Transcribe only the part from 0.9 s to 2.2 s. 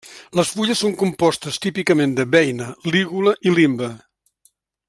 compostes típicament